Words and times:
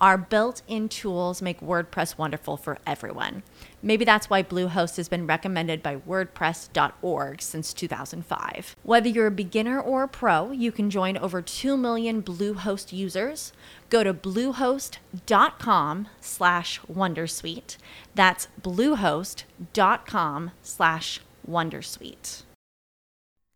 Our 0.00 0.16
built 0.16 0.62
in 0.68 0.88
tools 0.88 1.42
make 1.42 1.60
WordPress 1.60 2.16
wonderful 2.16 2.56
for 2.56 2.78
everyone. 2.86 3.42
Maybe 3.82 4.04
that's 4.04 4.30
why 4.30 4.44
Bluehost 4.44 4.96
has 4.96 5.08
been 5.08 5.26
recommended 5.26 5.82
by 5.82 5.96
WordPress.org 5.96 7.42
since 7.42 7.72
2005. 7.72 8.76
Whether 8.84 9.08
you're 9.08 9.26
a 9.26 9.32
beginner 9.32 9.80
or 9.80 10.04
a 10.04 10.08
pro, 10.08 10.52
you 10.52 10.70
can 10.70 10.88
join 10.88 11.16
over 11.16 11.42
2 11.42 11.76
million 11.76 12.22
Bluehost 12.22 12.92
users. 12.92 13.52
Go 13.90 14.04
to 14.04 14.14
bluehost.com 14.14 16.08
slash 16.20 16.80
Wondersuite. 16.82 17.76
That's 18.14 18.48
bluehost.com 18.62 20.50
slash 20.62 21.20
Wondersuite. 21.48 22.42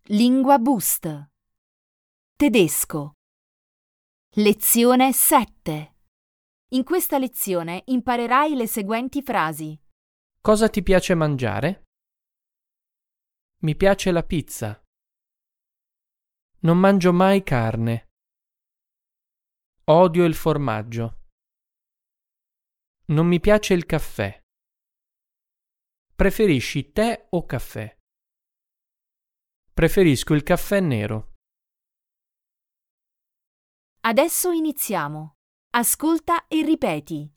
Lingua 0.08 0.58
Boost. 0.58 1.06
Tedesco. 2.38 3.12
Lezione 4.36 5.14
7. 5.14 5.91
In 6.72 6.84
questa 6.84 7.18
lezione 7.18 7.82
imparerai 7.86 8.54
le 8.54 8.66
seguenti 8.66 9.22
frasi. 9.22 9.78
Cosa 10.40 10.70
ti 10.70 10.82
piace 10.82 11.14
mangiare? 11.14 11.84
Mi 13.58 13.76
piace 13.76 14.10
la 14.10 14.22
pizza. 14.22 14.82
Non 16.60 16.78
mangio 16.78 17.12
mai 17.12 17.42
carne. 17.42 18.08
Odio 19.84 20.24
il 20.24 20.34
formaggio. 20.34 21.26
Non 23.08 23.26
mi 23.26 23.38
piace 23.38 23.74
il 23.74 23.84
caffè. 23.84 24.42
Preferisci 26.14 26.90
tè 26.90 27.26
o 27.32 27.44
caffè? 27.44 27.98
Preferisco 29.74 30.32
il 30.32 30.42
caffè 30.42 30.80
nero. 30.80 31.34
Adesso 34.00 34.50
iniziamo. 34.52 35.36
Ascolta 35.74 36.48
e 36.48 36.62
ripeti. 36.62 37.32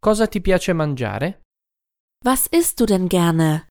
Cosa 0.00 0.26
ti 0.26 0.40
piace 0.40 0.72
mangiare? 0.72 1.42
Was 2.24 2.48
isst 2.50 2.80
du 2.80 2.86
denn 2.86 3.06
gerne? 3.06 3.68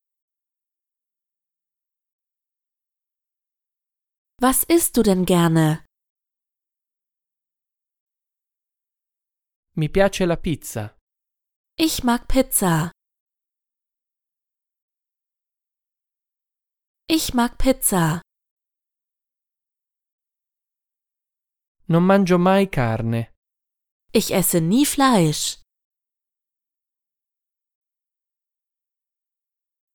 Was 4.42 4.64
isst 4.64 4.96
du 4.96 5.02
denn 5.02 5.26
gerne? 5.26 5.84
Mi 9.76 9.90
piace 9.90 10.26
la 10.26 10.38
pizza. 10.38 10.96
Ich 11.76 12.04
mag 12.04 12.28
Pizza. 12.28 12.92
Ich 17.08 17.34
mag 17.34 17.58
Pizza. 17.58 18.22
Non 21.88 22.04
mangio 22.06 22.38
mai 22.38 22.70
carne. 22.70 23.34
Ich 24.12 24.32
esse 24.34 24.60
nie 24.60 24.86
Fleisch. 24.86 25.60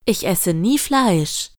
Ich 0.06 0.24
esse 0.24 0.52
nie 0.54 0.78
Fleisch. 0.78 1.52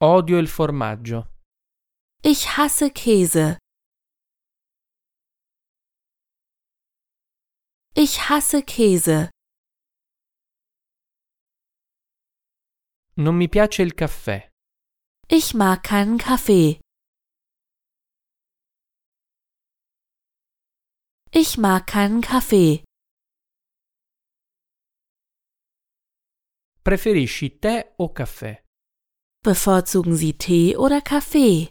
Odio 0.00 0.38
il 0.38 0.46
formaggio. 0.48 1.26
Ich 2.22 2.56
hasse 2.56 2.90
Käse. 2.90 3.58
Ich 7.94 8.28
hasse 8.28 8.62
Käse. 8.62 9.30
Non 13.16 13.36
mi 13.36 13.48
piace 13.48 13.82
il 13.82 13.94
caffè. 13.94 14.48
Ich 15.28 15.54
mag 15.54 15.82
keinen 15.82 16.18
Kaffee. 16.18 16.80
Ich 21.32 21.58
mag 21.58 21.86
keinen 21.86 22.22
Kaffee. 22.22 22.82
Preferisci 26.82 27.58
tè 27.60 27.94
o 27.98 28.08
caffè? 28.12 28.64
Bevorzugen 29.44 30.16
Sie 30.16 30.32
Tee 30.36 30.76
oder 30.76 31.00
Kaffee? 31.00 31.70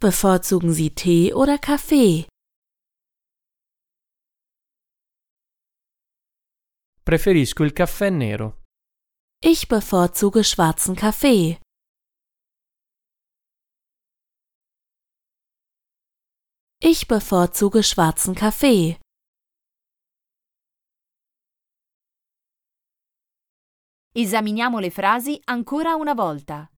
Bevorzugen 0.00 0.72
Sie 0.72 0.90
Tee 0.94 1.32
oder 1.34 1.58
Kaffee? 1.58 2.26
Preferisco 7.04 7.64
il 7.64 7.72
caffè 7.72 8.10
nero. 8.10 8.62
Ich 9.44 9.68
bevorzuge 9.68 10.42
schwarzen 10.44 10.96
Kaffee. 10.96 11.61
Ich 16.84 17.06
bevorzuge 17.06 17.80
schwarzen 17.84 18.34
Kaffee. 18.34 18.98
Esaminiamo 24.12 24.80
le 24.80 24.90
frasi 24.90 25.40
ancora 25.44 25.94
una 25.94 26.12
volta. 26.12 26.68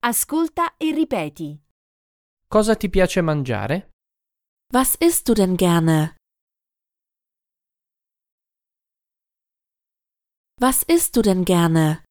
Ascolta 0.00 0.76
e 0.76 0.92
ripeti. 0.92 1.58
Cosa 2.46 2.76
ti 2.76 2.90
piace 2.90 3.22
mangiare? 3.22 3.90
Was 4.74 4.96
isst 5.00 5.26
du 5.28 5.32
denn 5.32 5.56
gerne? 5.56 6.14
Was 10.60 10.84
isst 10.86 11.16
du 11.16 11.22
denn 11.22 11.42
gerne? 11.42 12.04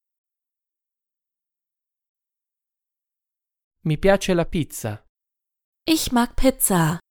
Mi 3.86 3.98
piace 4.00 4.34
la 4.34 4.46
pizza. 4.46 5.06
Ich 5.86 6.12
mag 6.12 6.36
Pizza. 6.36 7.03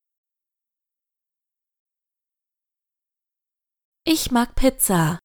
Ich 4.04 4.32
mag 4.32 4.54
Pizza. 4.56 5.18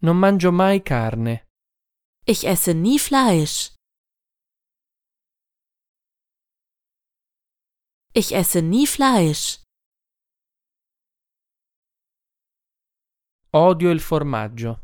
Non 0.00 0.16
mangio 0.16 0.52
mai 0.52 0.80
carne. 0.80 1.44
Ich 2.24 2.44
esse 2.44 2.72
nie 2.72 2.98
Fleisch. 3.00 3.74
Ich 8.14 8.32
esse 8.32 8.62
nie 8.62 8.86
Fleisch. 8.86 9.60
Odio 13.52 13.90
il 13.90 14.00
formaggio. 14.00 14.80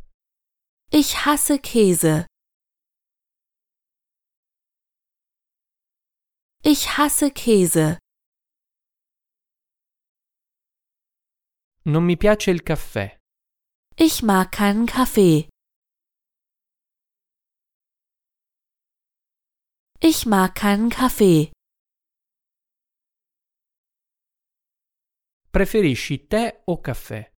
Ich 0.91 1.25
hasse 1.25 1.59
Käse. 1.61 2.27
Ich 6.65 6.97
hasse 6.99 7.31
Käse. 7.31 7.99
Non 11.87 12.03
mi 12.03 12.17
piace 12.17 12.51
il 12.51 12.63
caffè. 12.63 13.19
Ich 13.97 14.23
mag 14.23 14.51
keinen 14.51 14.87
Kaffee. 14.87 15.49
Ich 20.01 20.25
mag 20.25 20.55
keinen 20.55 20.89
Kaffee. 20.89 21.51
Preferisci 25.51 26.27
tè 26.27 26.63
o 26.67 26.81
caffè? 26.81 27.31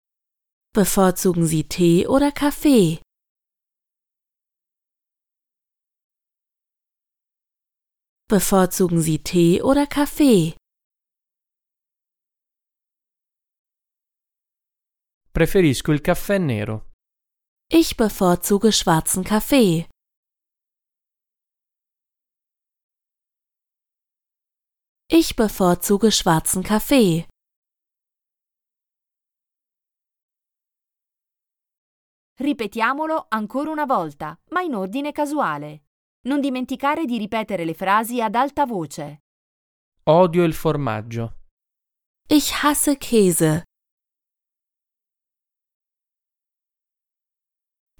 Bevorzugen 0.72 1.46
Sie 1.46 1.64
Tee 1.68 2.06
oder 2.06 2.30
Kaffee? 2.32 3.00
Bevorzugen 8.28 9.00
Sie 9.02 9.18
Tee 9.22 9.60
oder 9.60 9.86
Kaffee? 9.86 10.54
Preferisco 15.36 15.92
il 15.92 16.00
caffè 16.00 16.38
nero. 16.38 16.92
Ich 17.70 17.94
bevorzuge 17.94 18.72
schwarzen 18.72 19.22
Kaffee. 19.22 19.86
Ich 25.12 25.34
bevorzuge 25.34 26.10
schwarzen 26.10 26.62
Kaffee. 26.62 27.26
Ripetiamolo 32.38 33.26
ancora 33.28 33.70
una 33.70 33.84
volta, 33.84 34.40
ma 34.52 34.62
in 34.62 34.74
ordine 34.74 35.12
casuale. 35.12 35.82
Non 36.28 36.40
dimenticare 36.40 37.04
di 37.04 37.18
ripetere 37.18 37.66
le 37.66 37.74
frasi 37.74 38.22
ad 38.22 38.34
alta 38.36 38.64
voce. 38.64 39.18
Odio 40.04 40.44
il 40.44 40.54
formaggio. 40.54 41.40
Ich 42.26 42.64
hasse 42.64 42.96
Käse. 42.96 43.65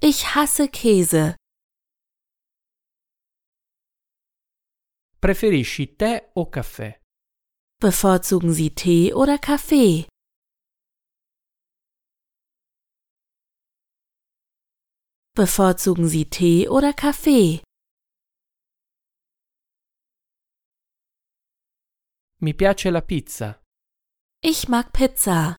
Ich 0.01 0.35
hasse 0.35 0.69
Käse. 0.69 1.37
Preferisci 5.19 5.97
tè 5.97 6.31
o 6.35 6.47
caffè? 6.51 7.01
Bevorzugen 7.81 8.53
Sie 8.53 8.71
Tee 8.75 9.13
oder 9.15 9.39
Kaffee? 9.39 10.07
Bevorzugen 15.35 16.09
Sie 16.09 16.25
Tee 16.29 16.69
oder 16.69 16.93
Kaffee? 16.93 17.63
Mi 22.41 22.55
piace 22.55 22.91
la 22.91 23.01
pizza. 23.01 23.63
Ich 24.43 24.69
mag 24.69 24.93
Pizza. 24.93 25.57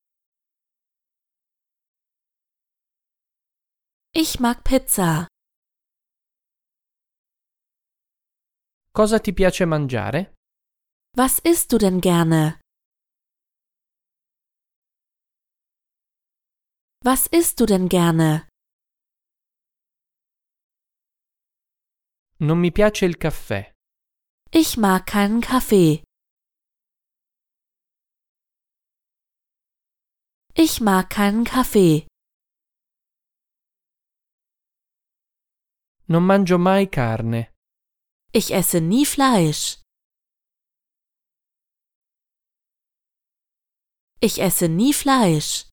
Ich 4.20 4.40
mag 4.40 4.64
Pizza. 4.64 5.28
Cosa 8.92 9.20
ti 9.20 9.32
piace 9.32 9.66
mangiare? 9.68 10.34
Was 11.16 11.38
isst 11.38 11.72
du 11.72 11.78
denn 11.78 12.02
gerne? 12.02 12.60
Was 17.06 17.28
isst 17.28 17.60
du 17.60 17.68
denn 17.68 17.90
gerne? 17.90 18.48
Non 22.40 22.58
mi 22.60 22.72
piace 22.72 23.06
il 23.06 23.18
caffè. 23.18 23.72
Ich 24.50 24.78
mag 24.78 25.06
keinen 25.06 25.42
Kaffee. 25.42 26.02
Ich 30.56 30.82
mag 30.82 31.12
keinen 31.12 31.44
Kaffee. 31.44 32.08
Non 36.10 36.24
mangio 36.24 36.58
mai 36.58 36.88
carne. 36.88 37.54
Ich 38.32 38.52
esse 38.52 38.80
nie 38.80 39.06
Fleisch. 39.06 39.82
Ich 44.22 44.40
esse 44.40 44.68
nie 44.68 44.94
Fleisch. 44.94 45.68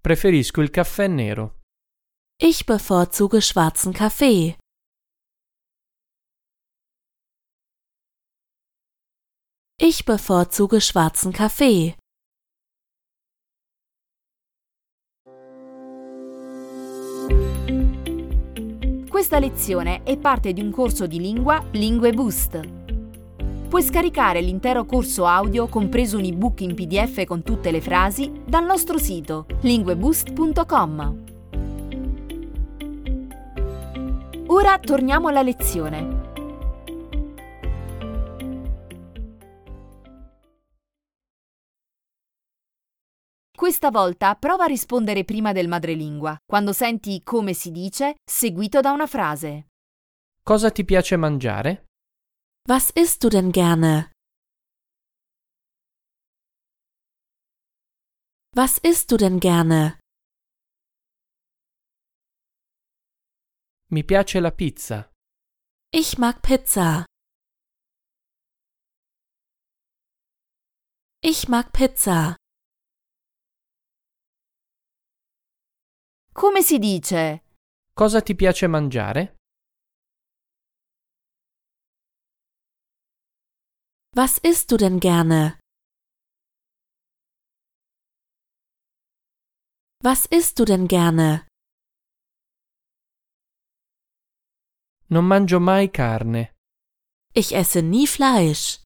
Preferisco 0.00 0.60
il 0.60 0.70
caffè 0.70 1.06
nero. 1.08 1.60
Ich 2.38 2.66
bevorzuge 2.66 3.40
schwarzen 3.40 3.92
Kaffee. 3.92 4.56
Ich 9.78 10.04
bevorzuge 10.04 10.80
schwarzen 10.80 11.32
Kaffee. 11.32 11.96
Questa 19.22 19.38
lezione 19.38 20.02
è 20.02 20.16
parte 20.16 20.52
di 20.52 20.60
un 20.60 20.72
corso 20.72 21.06
di 21.06 21.20
lingua 21.20 21.62
Lingue 21.70 22.12
Boost. 22.12 22.60
Puoi 23.68 23.80
scaricare 23.80 24.40
l'intero 24.40 24.84
corso 24.84 25.26
audio, 25.26 25.68
compreso 25.68 26.18
un 26.18 26.24
ebook 26.24 26.62
in 26.62 26.74
PDF 26.74 27.24
con 27.24 27.44
tutte 27.44 27.70
le 27.70 27.80
frasi, 27.80 28.32
dal 28.44 28.64
nostro 28.64 28.98
sito 28.98 29.46
lingueboost.com. 29.60 31.24
Ora 34.46 34.78
torniamo 34.80 35.28
alla 35.28 35.42
lezione. 35.42 36.21
Questa 43.62 43.90
volta 43.92 44.34
prova 44.34 44.64
a 44.64 44.66
rispondere 44.66 45.22
prima 45.24 45.52
del 45.52 45.68
madrelingua, 45.68 46.36
quando 46.44 46.72
senti 46.72 47.22
come 47.22 47.52
si 47.52 47.70
dice, 47.70 48.16
seguito 48.28 48.80
da 48.80 48.90
una 48.90 49.06
frase. 49.06 49.68
Cosa 50.42 50.72
ti 50.72 50.84
piace 50.84 51.16
mangiare? 51.16 51.84
Was 52.68 52.90
isst 52.96 53.22
du 53.22 53.28
denn 53.28 53.52
gerne? 53.52 54.10
Was 58.56 58.80
isst 58.82 59.08
du 59.10 59.16
denn 59.16 59.38
gerne? 59.38 60.00
Mi 63.90 64.02
piace 64.02 64.40
la 64.40 64.50
pizza. 64.50 65.08
Ich 65.94 66.18
mag 66.18 66.40
Pizza. 66.40 67.04
Ich 71.22 71.46
mag 71.46 71.70
Pizza. 71.70 72.34
Come 76.34 76.62
si 76.62 76.78
dice? 76.78 77.42
Cosa 77.94 78.20
ti 78.22 78.34
piace 78.34 78.66
mangiare? 78.66 79.36
Was 84.16 84.38
isst 84.42 84.70
du 84.70 84.76
denn 84.76 84.98
gerne? 84.98 85.58
Was 90.02 90.26
isst 90.26 90.58
du 90.58 90.64
denn 90.64 90.88
gerne? 90.88 91.46
Non 95.10 95.26
mangio 95.26 95.60
mai 95.60 95.88
carne. 95.90 96.54
Ich 97.34 97.52
esse 97.54 97.82
nie 97.82 98.06
Fleisch. 98.06 98.82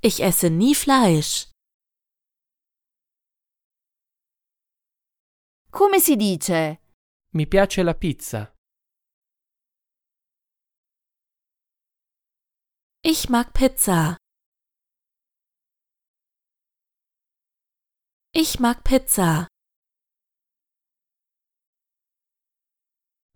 Ich 0.00 0.20
esse 0.20 0.50
nie 0.50 0.74
Fleisch. 0.74 1.51
Come 5.74 6.00
si 6.00 6.16
dice? 6.16 6.80
Mi 7.34 7.46
piace 7.46 7.82
la 7.82 7.94
pizza. 7.94 8.52
Ich 13.02 13.28
mag 13.30 13.52
Pizza. 13.52 14.16
Ich 18.34 18.60
mag 18.60 18.82
Pizza. 18.84 19.46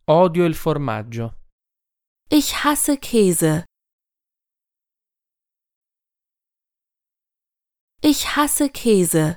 Odio 0.07 0.45
il 0.45 0.55
formaggio. 0.55 1.35
Ich 2.31 2.53
hasse 2.65 2.99
Käse. 2.99 3.65
Ich 8.03 8.37
hasse 8.37 8.69
Käse. 8.71 9.37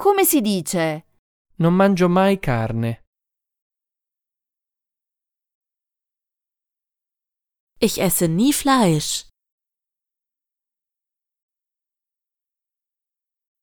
Come 0.00 0.24
si 0.24 0.40
dice? 0.40 1.06
Non 1.56 1.74
mangio 1.74 2.08
mai 2.08 2.38
carne. 2.38 3.02
Ich 7.80 7.98
esse 7.98 8.28
nie 8.28 8.52
Fleisch. 8.52 9.26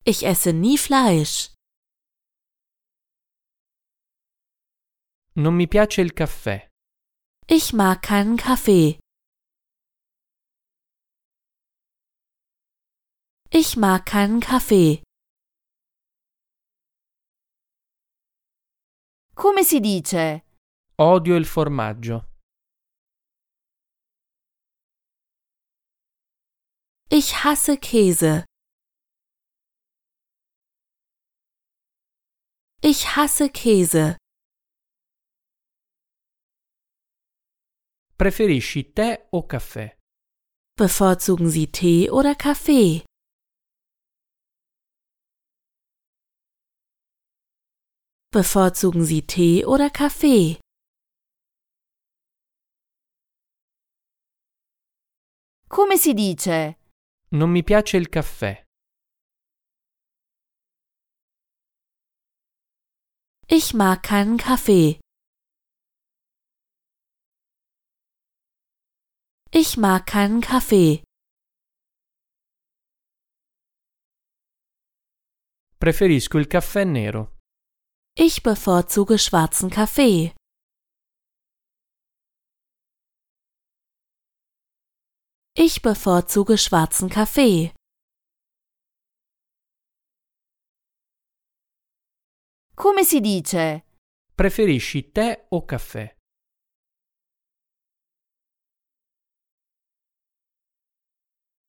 Ich 0.04 0.24
esse 0.24 0.52
nie 0.52 0.78
Fleisch. 0.78 1.54
Non 5.38 5.56
mi 5.56 5.68
piace 5.68 6.02
il 6.02 6.14
caffè. 6.14 6.68
Ich 7.48 7.72
mag 7.72 8.02
keinen 8.02 8.36
Kaffee. 8.36 9.00
Ich 13.52 13.78
mag 13.78 14.06
keinen 14.06 14.42
Kaffee. 14.42 15.05
Come 19.36 19.64
si 19.64 19.80
dice? 19.82 20.46
Odio 20.96 21.36
il 21.36 21.46
formaggio. 21.46 22.26
Ich 27.10 27.44
hasse 27.44 27.78
Käse. 27.78 28.46
Ich 32.82 33.06
hasse 33.18 33.50
Käse. 33.52 34.16
Preferisci 38.16 38.94
tè 38.94 39.28
o 39.32 39.46
caffè? 39.46 39.98
Bevorzugen 40.78 41.50
Sie 41.50 41.70
Tee 41.70 42.10
oder 42.10 42.36
Kaffee? 42.36 43.04
Bevorzugen 48.36 49.06
Sie 49.06 49.22
Tee 49.22 49.64
oder 49.66 49.90
Kaffee? 49.90 50.60
Come 55.70 55.98
si 55.98 56.14
dice? 56.14 56.76
Non 57.32 57.50
mi 57.50 57.64
piace 57.64 57.96
il 57.96 58.10
caffè. 58.10 58.62
Ich 63.48 63.74
mag 63.74 64.04
keinen 64.04 64.38
Kaffee. 64.38 65.00
Ich 69.54 69.78
mag 69.78 70.06
keinen 70.06 70.42
Kaffee. 70.42 71.04
Preferisco 75.78 76.38
il 76.38 76.48
caffè 76.48 76.84
nero. 76.84 77.35
Ich 78.18 78.44
bevorzuge 78.44 79.20
schwarzen 79.20 79.70
Kaffee. 79.70 80.34
Ich 85.54 85.82
bevorzuge 85.82 86.58
schwarzen 86.58 87.10
Kaffee. 87.10 87.74
Come 92.76 93.04
si 93.04 93.20
dice? 93.20 93.84
Preferisci 94.34 95.12
tè 95.12 95.48
o 95.50 95.66
caffè? 95.66 96.16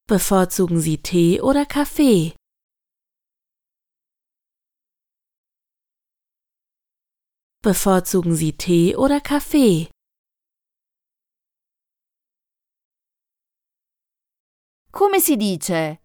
Bevorzugen 0.06 0.78
Sie 0.78 1.02
Tee 1.02 1.40
oder 1.40 1.66
Kaffee? 1.66 2.36
Bevorzugen 7.62 8.34
Sie 8.36 8.52
Tee 8.56 8.94
oder 8.96 9.20
Kaffee? 9.20 9.88
Come 14.92 15.20
si 15.20 15.36
dice? 15.36 15.98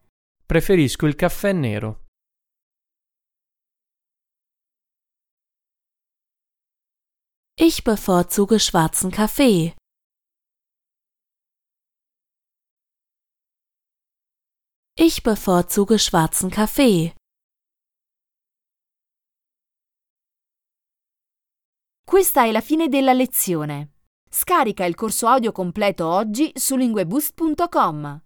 Preferisco 0.45 1.05
il 1.05 1.15
caffè 1.15 1.53
nero. 1.53 1.99
Ich 7.57 7.83
bevorzuge 7.83 8.59
schwarzen 8.59 9.11
Kaffee. 9.11 9.75
Ich 14.97 15.23
bevorzuge 15.23 15.99
schwarzen 15.99 16.49
Kaffee. 16.49 17.13
Questa 22.11 22.43
è 22.43 22.51
la 22.51 22.59
fine 22.59 22.89
della 22.89 23.13
lezione. 23.13 23.91
Scarica 24.29 24.83
il 24.83 24.95
corso 24.95 25.27
audio 25.27 25.53
completo 25.53 26.07
oggi 26.07 26.51
su 26.55 26.75
lingueboost.com. 26.75 28.21